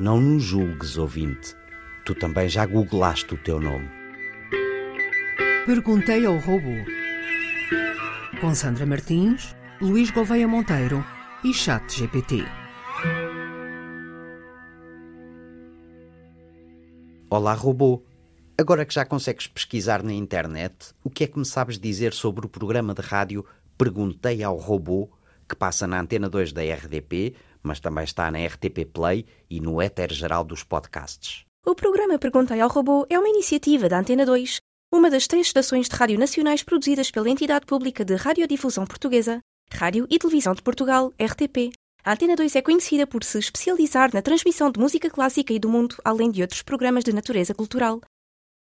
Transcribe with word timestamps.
Não 0.00 0.18
nos 0.18 0.42
julgues, 0.42 0.96
ouvinte. 0.96 1.54
Tu 2.06 2.14
também 2.14 2.48
já 2.48 2.64
googlaste 2.64 3.34
o 3.34 3.36
teu 3.36 3.60
nome. 3.60 3.86
Perguntei 5.66 6.24
ao 6.24 6.38
robô. 6.38 6.72
Com 8.40 8.54
Sandra 8.54 8.86
Martins, 8.86 9.54
Luís 9.78 10.10
Gouveia 10.10 10.48
Monteiro 10.48 11.04
e 11.44 11.52
Chat 11.52 11.98
GPT. 11.98 12.38
Olá, 17.28 17.52
robô. 17.52 18.02
Agora 18.56 18.86
que 18.86 18.94
já 18.94 19.04
consegues 19.04 19.48
pesquisar 19.48 20.02
na 20.02 20.14
internet, 20.14 20.94
o 21.04 21.10
que 21.10 21.24
é 21.24 21.26
que 21.26 21.38
me 21.38 21.44
sabes 21.44 21.78
dizer 21.78 22.14
sobre 22.14 22.46
o 22.46 22.48
programa 22.48 22.94
de 22.94 23.02
rádio 23.02 23.44
Perguntei 23.76 24.42
ao 24.42 24.56
Robô, 24.56 25.10
que 25.46 25.54
passa 25.54 25.86
na 25.86 26.00
Antena 26.00 26.30
2 26.30 26.54
da 26.54 26.62
RDP, 26.62 27.34
mas 27.62 27.80
também 27.80 28.04
está 28.04 28.30
na 28.30 28.44
RTP 28.44 28.84
Play 28.92 29.26
e 29.48 29.60
no 29.60 29.80
éter 29.80 30.12
geral 30.12 30.44
dos 30.44 30.62
podcasts? 30.62 31.44
O 31.66 31.74
programa 31.74 32.18
Perguntei 32.18 32.60
ao 32.60 32.68
Robô 32.68 33.06
é 33.10 33.18
uma 33.18 33.28
iniciativa 33.28 33.88
da 33.88 33.98
Antena 33.98 34.24
2, 34.24 34.60
uma 34.92 35.10
das 35.10 35.26
três 35.26 35.46
estações 35.46 35.88
de 35.88 35.94
rádio 35.94 36.18
nacionais 36.18 36.62
produzidas 36.62 37.10
pela 37.10 37.28
entidade 37.28 37.66
pública 37.66 38.04
de 38.04 38.14
radiodifusão 38.16 38.86
portuguesa, 38.86 39.40
Rádio 39.72 40.06
e 40.10 40.18
Televisão 40.18 40.52
de 40.52 40.62
Portugal, 40.62 41.12
RTP. 41.20 41.72
A 42.02 42.12
Antena 42.12 42.34
2 42.34 42.56
é 42.56 42.62
conhecida 42.62 43.06
por 43.06 43.22
se 43.22 43.38
especializar 43.38 44.10
na 44.12 44.22
transmissão 44.22 44.70
de 44.70 44.80
música 44.80 45.10
clássica 45.10 45.52
e 45.52 45.58
do 45.58 45.68
mundo, 45.68 45.96
além 46.04 46.30
de 46.30 46.42
outros 46.42 46.62
programas 46.62 47.04
de 47.04 47.12
natureza 47.12 47.54
cultural. 47.54 48.00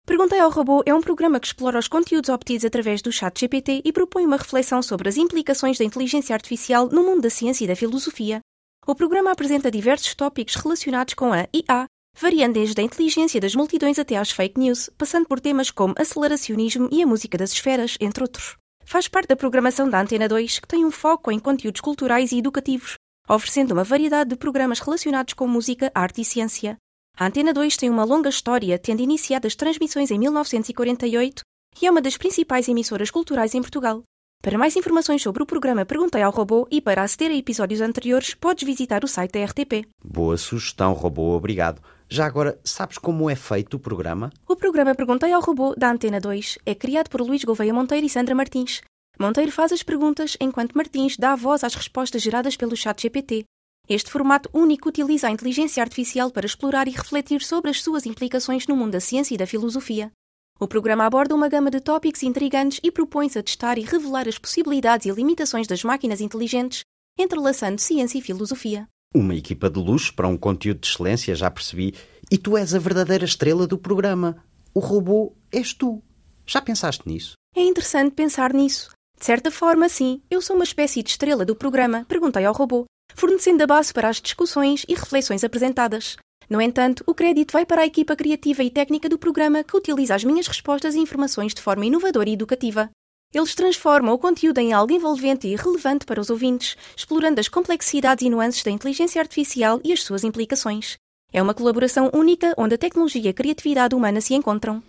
Perguntei 0.05 0.39
ao 0.39 0.51
Robô 0.51 0.83
é 0.85 0.93
um 0.93 1.01
programa 1.01 1.39
que 1.39 1.47
explora 1.47 1.79
os 1.79 1.87
conteúdos 1.87 2.29
obtidos 2.29 2.65
através 2.65 3.01
do 3.01 3.11
chat 3.11 3.39
GPT 3.39 3.81
e 3.83 3.91
propõe 3.91 4.25
uma 4.25 4.37
reflexão 4.37 4.81
sobre 4.81 5.09
as 5.09 5.17
implicações 5.17 5.77
da 5.77 5.85
inteligência 5.85 6.33
artificial 6.33 6.89
no 6.89 7.03
mundo 7.03 7.21
da 7.21 7.29
ciência 7.29 7.63
e 7.63 7.67
da 7.67 7.75
filosofia. 7.75 8.39
O 8.85 8.93
programa 8.93 9.31
apresenta 9.31 9.71
diversos 9.71 10.13
tópicos 10.13 10.55
relacionados 10.55 11.13
com 11.13 11.31
a 11.31 11.47
IA, 11.53 11.85
variando 12.19 12.55
desde 12.55 12.81
a 12.81 12.83
inteligência 12.83 13.39
das 13.39 13.55
multidões 13.55 13.97
até 13.97 14.17
às 14.17 14.29
fake 14.29 14.59
news, 14.59 14.89
passando 14.97 15.25
por 15.25 15.39
temas 15.39 15.71
como 15.71 15.95
aceleracionismo 15.97 16.89
e 16.91 17.01
a 17.01 17.07
música 17.07 17.37
das 17.37 17.53
esferas, 17.53 17.97
entre 18.01 18.23
outros. 18.23 18.57
Faz 18.83 19.07
parte 19.07 19.29
da 19.29 19.37
programação 19.37 19.89
da 19.89 20.01
Antena 20.01 20.27
2, 20.27 20.59
que 20.59 20.67
tem 20.67 20.83
um 20.83 20.91
foco 20.91 21.31
em 21.31 21.39
conteúdos 21.39 21.79
culturais 21.79 22.33
e 22.33 22.39
educativos, 22.39 22.95
oferecendo 23.29 23.71
uma 23.71 23.85
variedade 23.85 24.31
de 24.31 24.35
programas 24.35 24.79
relacionados 24.79 25.33
com 25.33 25.47
música, 25.47 25.89
arte 25.95 26.19
e 26.19 26.25
ciência. 26.25 26.77
A 27.17 27.27
Antena 27.27 27.53
2 27.53 27.77
tem 27.77 27.89
uma 27.89 28.03
longa 28.03 28.27
história, 28.27 28.77
tendo 28.77 29.01
iniciado 29.01 29.47
as 29.47 29.55
transmissões 29.55 30.11
em 30.11 30.19
1948 30.19 31.41
e 31.81 31.87
é 31.87 31.91
uma 31.91 32.01
das 32.01 32.17
principais 32.17 32.67
emissoras 32.67 33.09
culturais 33.09 33.55
em 33.55 33.61
Portugal. 33.61 34.03
Para 34.43 34.57
mais 34.57 34.75
informações 34.75 35.21
sobre 35.21 35.41
o 35.41 35.45
programa 35.45 35.85
Perguntei 35.85 36.21
ao 36.21 36.29
Robô 36.29 36.67
e 36.69 36.81
para 36.81 37.01
aceder 37.01 37.31
a 37.31 37.33
episódios 37.33 37.79
anteriores, 37.79 38.33
podes 38.33 38.65
visitar 38.65 39.01
o 39.01 39.07
site 39.07 39.31
da 39.31 39.45
RTP. 39.45 39.87
Boa 40.03 40.35
sugestão, 40.35 40.91
robô, 40.91 41.33
obrigado. 41.33 41.81
Já 42.09 42.25
agora, 42.25 42.59
sabes 42.61 42.97
como 42.97 43.29
é 43.29 43.37
feito 43.37 43.75
o 43.75 43.79
programa? 43.79 44.33
O 44.45 44.57
programa 44.57 44.93
Perguntei 44.93 45.31
ao 45.31 45.41
Robô 45.41 45.73
da 45.77 45.89
Antena 45.89 46.19
2 46.19 46.57
é 46.65 46.75
criado 46.75 47.09
por 47.09 47.21
Luís 47.21 47.45
Gouveia 47.45 47.73
Monteiro 47.73 48.05
e 48.05 48.09
Sandra 48.09 48.35
Martins. 48.35 48.81
Monteiro 49.17 49.49
faz 49.49 49.71
as 49.71 49.81
perguntas 49.81 50.35
enquanto 50.41 50.73
Martins 50.75 51.15
dá 51.15 51.37
voz 51.37 51.63
às 51.63 51.73
respostas 51.73 52.21
geradas 52.21 52.57
pelo 52.57 52.75
chat 52.75 53.01
GPT. 53.01 53.45
Este 53.87 54.11
formato 54.11 54.49
único 54.53 54.89
utiliza 54.89 55.29
a 55.29 55.31
inteligência 55.31 55.81
artificial 55.81 56.29
para 56.29 56.45
explorar 56.45 56.89
e 56.89 56.91
refletir 56.91 57.41
sobre 57.43 57.71
as 57.71 57.81
suas 57.81 58.05
implicações 58.05 58.67
no 58.67 58.75
mundo 58.75 58.91
da 58.91 58.99
ciência 58.99 59.35
e 59.35 59.37
da 59.37 59.47
filosofia. 59.47 60.11
O 60.59 60.67
programa 60.67 61.05
aborda 61.05 61.35
uma 61.35 61.49
gama 61.49 61.69
de 61.69 61.79
tópicos 61.79 62.23
intrigantes 62.23 62.79
e 62.83 62.91
propõe-se 62.91 63.39
a 63.39 63.43
testar 63.43 63.77
e 63.77 63.81
revelar 63.81 64.27
as 64.27 64.37
possibilidades 64.37 65.05
e 65.05 65.11
limitações 65.11 65.67
das 65.67 65.83
máquinas 65.83 66.21
inteligentes, 66.21 66.83
entrelaçando 67.17 67.81
ciência 67.81 68.17
e 68.17 68.21
filosofia. 68.21 68.87
Uma 69.13 69.35
equipa 69.35 69.69
de 69.69 69.79
luxo 69.79 70.13
para 70.13 70.27
um 70.27 70.37
conteúdo 70.37 70.79
de 70.79 70.87
excelência, 70.87 71.35
já 71.35 71.51
percebi. 71.51 71.93
E 72.31 72.37
tu 72.37 72.57
és 72.57 72.73
a 72.73 72.79
verdadeira 72.79 73.25
estrela 73.25 73.67
do 73.67 73.77
programa. 73.77 74.43
O 74.73 74.79
robô 74.79 75.35
és 75.51 75.73
tu. 75.73 76.01
Já 76.45 76.61
pensaste 76.61 77.07
nisso? 77.07 77.33
É 77.55 77.61
interessante 77.61 78.13
pensar 78.13 78.53
nisso. 78.53 78.89
De 79.19 79.25
certa 79.25 79.51
forma, 79.51 79.87
sim, 79.87 80.21
eu 80.29 80.41
sou 80.41 80.55
uma 80.55 80.65
espécie 80.65 81.03
de 81.03 81.11
estrela 81.11 81.45
do 81.45 81.55
programa, 81.55 82.05
perguntei 82.07 82.45
ao 82.45 82.53
robô 82.53 82.85
fornecendo 83.15 83.63
a 83.63 83.67
base 83.67 83.93
para 83.93 84.09
as 84.09 84.19
discussões 84.19 84.85
e 84.87 84.95
reflexões 84.95 85.43
apresentadas. 85.43 86.17
No 86.53 86.61
entanto, 86.61 87.03
o 87.07 87.15
crédito 87.15 87.51
vai 87.51 87.65
para 87.65 87.81
a 87.81 87.85
equipa 87.87 88.15
criativa 88.15 88.61
e 88.61 88.69
técnica 88.69 89.09
do 89.09 89.17
programa 89.17 89.63
que 89.63 89.75
utiliza 89.75 90.13
as 90.13 90.23
minhas 90.23 90.45
respostas 90.45 90.93
e 90.93 90.99
informações 90.99 91.51
de 91.51 91.59
forma 91.59 91.83
inovadora 91.83 92.29
e 92.29 92.33
educativa. 92.33 92.91
Eles 93.33 93.55
transformam 93.55 94.13
o 94.13 94.19
conteúdo 94.19 94.59
em 94.59 94.71
algo 94.71 94.93
envolvente 94.93 95.47
e 95.47 95.55
relevante 95.55 96.05
para 96.05 96.21
os 96.21 96.29
ouvintes, 96.29 96.77
explorando 96.95 97.39
as 97.39 97.47
complexidades 97.47 98.23
e 98.23 98.29
nuances 98.29 98.61
da 98.61 98.69
inteligência 98.69 99.19
artificial 99.19 99.81
e 99.83 99.91
as 99.91 100.03
suas 100.03 100.23
implicações. 100.23 100.95
É 101.31 101.41
uma 101.41 101.55
colaboração 101.55 102.11
única 102.13 102.53
onde 102.55 102.75
a 102.75 102.77
tecnologia 102.77 103.23
e 103.23 103.29
a 103.29 103.33
criatividade 103.33 103.95
humana 103.95 104.21
se 104.21 104.35
encontram. 104.35 104.83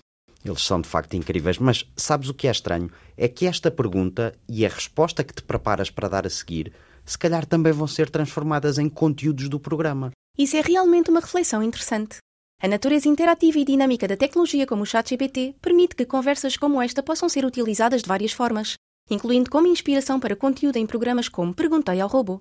Eles 0.45 0.63
são 0.63 0.83
de 0.83 0.89
facto 0.91 1.15
incríveis, 1.15 1.57
mas 1.57 1.87
sabes 1.97 2.29
o 2.29 2.35
que 2.35 2.47
é 2.47 2.51
estranho? 2.51 2.91
É 3.17 3.27
que 3.27 3.47
esta 3.47 3.71
pergunta 3.71 4.35
e 4.47 4.67
a 4.67 4.69
resposta 4.69 5.25
que 5.25 5.33
te 5.33 5.43
preparas 5.43 5.89
para 5.89 6.11
dar 6.11 6.27
a 6.27 6.31
seguir 6.31 6.75
se 7.07 7.17
calhar 7.17 7.47
também 7.47 7.73
vão 7.73 7.87
ser 7.87 8.11
transformadas 8.11 8.77
em 8.77 8.91
conteúdos 8.91 9.49
do 9.49 9.59
programa. 9.59 10.11
Isso 10.37 10.57
é 10.57 10.61
realmente 10.61 11.11
uma 11.11 11.21
reflexão 11.21 11.63
interessante. 11.63 12.19
A 12.61 12.67
natureza 12.67 13.09
interativa 13.09 13.57
e 13.57 13.65
dinâmica 13.65 14.09
da 14.09 14.17
tecnologia 14.17 14.67
como 14.67 14.83
o 14.83 14.87
ChatGPT 14.87 15.55
permite 15.61 15.95
que 15.95 16.05
conversas 16.05 16.57
como 16.57 16.83
esta 16.83 17.05
possam 17.05 17.29
ser 17.29 17.45
utilizadas 17.45 18.03
de 18.03 18.09
várias 18.09 18.33
formas, 18.33 18.75
incluindo 19.09 19.49
como 19.49 19.69
inspiração 19.69 20.19
para 20.19 20.35
conteúdo 20.35 20.77
em 20.77 20.87
programas 20.87 21.29
como 21.29 21.55
Perguntei 21.55 22.01
ao 22.01 22.09
Robô. 22.09 22.41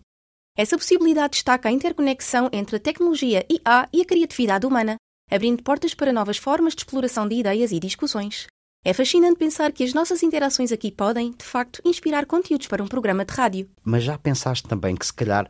Essa 0.58 0.78
possibilidade 0.78 1.34
destaca 1.34 1.70
a 1.70 1.72
interconexão 1.72 2.50
entre 2.52 2.78
a 2.78 2.80
tecnologia 2.80 3.46
IA 3.48 3.88
e 3.94 4.02
a 4.02 4.06
criatividade 4.06 4.66
humana, 4.66 4.96
abrindo 5.30 5.62
portas 5.62 5.94
para 5.94 6.14
novas 6.14 6.38
formas 6.38 6.74
de 6.74 6.82
exploração 6.82 7.28
de 7.28 7.36
ideias 7.36 7.72
e 7.72 7.80
discussões. 7.80 8.48
É 8.86 8.92
fascinante 8.92 9.38
pensar 9.38 9.72
que 9.72 9.84
as 9.84 9.94
nossas 9.94 10.24
interações 10.24 10.72
aqui 10.72 10.92
podem, 10.92 11.32
de 11.32 11.46
facto, 11.46 11.82
inspirar 11.86 12.26
conteúdos 12.26 12.68
para 12.68 12.84
um 12.84 12.88
programa 12.88 13.24
de 13.24 13.34
rádio. 13.34 13.70
Mas 13.84 14.04
já 14.04 14.18
pensaste 14.18 14.68
também 14.68 14.96
que, 14.96 15.06
se 15.06 15.14
calhar, 15.14 15.50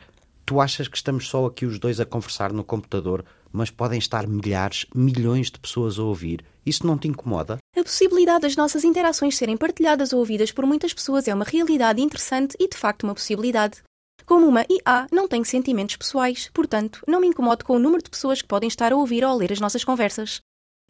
tu 0.53 0.61
achas 0.61 0.87
que 0.87 0.95
estamos 0.95 1.27
só 1.27 1.47
aqui 1.47 1.65
os 1.65 1.79
dois 1.79 1.99
a 1.99 2.05
conversar 2.05 2.53
no 2.53 2.63
computador, 2.63 3.25
mas 3.51 3.71
podem 3.71 3.97
estar 3.97 4.27
milhares, 4.27 4.85
milhões 4.93 5.49
de 5.49 5.59
pessoas 5.59 5.97
a 5.97 6.03
ouvir? 6.03 6.45
Isso 6.63 6.85
não 6.85 6.95
te 6.95 7.07
incomoda? 7.07 7.57
A 7.75 7.83
possibilidade 7.83 8.41
das 8.41 8.55
nossas 8.55 8.83
interações 8.83 9.35
serem 9.35 9.57
partilhadas 9.57 10.13
ou 10.13 10.19
ouvidas 10.19 10.51
por 10.51 10.67
muitas 10.67 10.93
pessoas 10.93 11.27
é 11.27 11.33
uma 11.33 11.43
realidade 11.43 12.03
interessante 12.03 12.55
e, 12.59 12.69
de 12.69 12.77
facto, 12.77 13.01
uma 13.01 13.15
possibilidade. 13.15 13.81
Como 14.27 14.45
uma 14.45 14.61
IA, 14.69 15.07
não 15.11 15.27
tenho 15.27 15.43
sentimentos 15.43 15.95
pessoais, 15.95 16.51
portanto, 16.53 17.01
não 17.07 17.19
me 17.19 17.27
incomodo 17.27 17.65
com 17.65 17.75
o 17.75 17.79
número 17.79 18.03
de 18.03 18.11
pessoas 18.11 18.39
que 18.39 18.47
podem 18.47 18.67
estar 18.67 18.93
a 18.93 18.95
ouvir 18.95 19.25
ou 19.25 19.31
a 19.31 19.35
ler 19.35 19.51
as 19.51 19.59
nossas 19.59 19.83
conversas. 19.83 20.39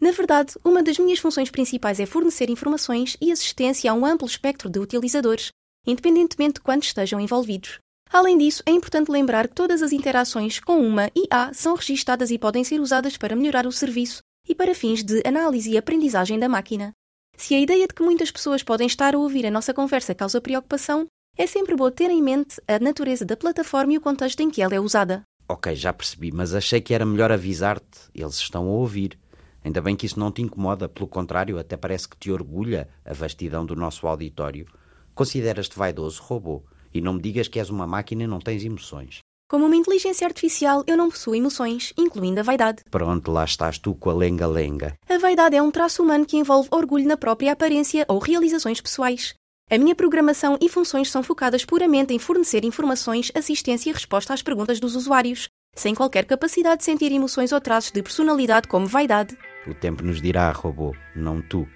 Na 0.01 0.11
verdade, 0.11 0.55
uma 0.65 0.83
das 0.83 0.99
minhas 0.99 1.19
funções 1.19 1.49
principais 1.49 2.01
é 2.01 2.05
fornecer 2.05 2.49
informações 2.49 3.15
e 3.21 3.31
assistência 3.31 3.89
a 3.89 3.93
um 3.93 4.05
amplo 4.05 4.27
espectro 4.27 4.69
de 4.69 4.77
utilizadores, 4.77 5.51
independentemente 5.87 6.55
de 6.55 6.61
quantos 6.61 6.89
estejam 6.89 7.17
envolvidos. 7.17 7.79
Além 8.13 8.37
disso, 8.37 8.61
é 8.67 8.69
importante 8.69 9.09
lembrar 9.09 9.47
que 9.47 9.55
todas 9.55 9.81
as 9.81 9.91
interações 9.91 10.59
com 10.59 10.77
uma 10.77 11.09
IA 11.15 11.51
são 11.51 11.73
registadas 11.73 12.29
e 12.29 12.37
podem 12.37 12.63
ser 12.63 12.79
usadas 12.79 13.17
para 13.17 13.35
melhorar 13.35 13.65
o 13.65 13.71
serviço 13.71 14.21
e 14.47 14.53
para 14.53 14.75
fins 14.75 15.03
de 15.03 15.23
análise 15.25 15.71
e 15.71 15.79
aprendizagem 15.79 16.37
da 16.37 16.47
máquina. 16.47 16.91
Se 17.35 17.55
a 17.55 17.59
ideia 17.59 17.87
de 17.87 17.93
que 17.95 18.03
muitas 18.03 18.29
pessoas 18.29 18.61
podem 18.61 18.85
estar 18.85 19.15
a 19.15 19.17
ouvir 19.17 19.47
a 19.47 19.51
nossa 19.51 19.73
conversa 19.73 20.13
causa 20.13 20.39
preocupação, 20.39 21.07
é 21.35 21.47
sempre 21.47 21.75
bom 21.75 21.89
ter 21.89 22.11
em 22.11 22.21
mente 22.21 22.61
a 22.67 22.77
natureza 22.77 23.25
da 23.25 23.35
plataforma 23.35 23.93
e 23.93 23.97
o 23.97 24.01
contexto 24.01 24.41
em 24.41 24.51
que 24.51 24.61
ela 24.61 24.75
é 24.75 24.79
usada. 24.79 25.23
Ok, 25.49 25.75
já 25.75 25.91
percebi, 25.91 26.31
mas 26.31 26.53
achei 26.53 26.79
que 26.79 26.93
era 26.93 27.07
melhor 27.07 27.31
avisar-te. 27.31 27.99
Eles 28.13 28.35
estão 28.35 28.67
a 28.67 28.71
ouvir. 28.73 29.17
Ainda 29.63 29.81
bem 29.81 29.95
que 29.95 30.05
isso 30.05 30.19
não 30.19 30.31
te 30.31 30.43
incomoda, 30.43 30.87
pelo 30.87 31.07
contrário, 31.07 31.57
até 31.57 31.75
parece 31.75 32.07
que 32.07 32.17
te 32.17 32.31
orgulha 32.31 32.87
a 33.03 33.11
vastidão 33.11 33.65
do 33.65 33.75
nosso 33.75 34.05
auditório. 34.05 34.67
Consideras-te 35.15 35.75
vaidoso, 35.75 36.21
robô, 36.21 36.63
e 36.93 37.01
não 37.01 37.13
me 37.13 37.21
digas 37.21 37.47
que 37.47 37.59
és 37.59 37.69
uma 37.69 37.87
máquina 37.87 38.23
e 38.23 38.27
não 38.27 38.39
tens 38.39 38.63
emoções. 38.63 39.19
Como 39.49 39.65
uma 39.65 39.75
inteligência 39.75 40.25
artificial, 40.25 40.83
eu 40.87 40.97
não 40.97 41.09
possuo 41.09 41.35
emoções, 41.35 41.93
incluindo 41.97 42.39
a 42.39 42.43
vaidade. 42.43 42.83
Pronto, 42.89 43.31
lá 43.31 43.45
estás 43.45 43.77
tu 43.77 43.93
com 43.93 44.09
a 44.09 44.13
lenga-lenga. 44.13 44.95
A 45.07 45.17
vaidade 45.17 45.55
é 45.55 45.61
um 45.61 45.69
traço 45.69 46.01
humano 46.01 46.25
que 46.25 46.37
envolve 46.37 46.69
orgulho 46.71 47.07
na 47.07 47.17
própria 47.17 47.51
aparência 47.51 48.05
ou 48.07 48.17
realizações 48.17 48.81
pessoais. 48.81 49.35
A 49.69 49.77
minha 49.77 49.95
programação 49.95 50.57
e 50.59 50.67
funções 50.67 51.11
são 51.11 51.21
focadas 51.21 51.65
puramente 51.65 52.13
em 52.13 52.19
fornecer 52.19 52.65
informações, 52.65 53.31
assistência 53.35 53.89
e 53.89 53.93
resposta 53.93 54.33
às 54.33 54.41
perguntas 54.41 54.79
dos 54.79 54.95
usuários, 54.95 55.47
sem 55.75 55.93
qualquer 55.93 56.25
capacidade 56.25 56.77
de 56.77 56.85
sentir 56.85 57.11
emoções 57.11 57.51
ou 57.51 57.61
traços 57.61 57.91
de 57.91 58.01
personalidade 58.01 58.67
como 58.67 58.87
vaidade. 58.87 59.37
O 59.67 59.73
tempo 59.73 60.03
nos 60.03 60.21
dirá, 60.21 60.51
robô, 60.51 60.95
não 61.15 61.41
tu, 61.41 61.67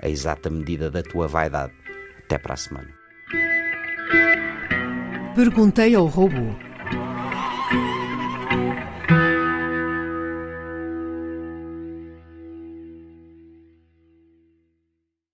a 0.00 0.08
exata 0.08 0.48
medida 0.48 0.88
da 0.90 1.02
tua 1.02 1.26
vaidade. 1.26 1.72
Até 2.24 2.38
para 2.38 2.54
a 2.54 2.56
semana. 2.56 2.93
Perguntei 5.34 5.96
ao 5.96 6.06
robô. 6.06 6.54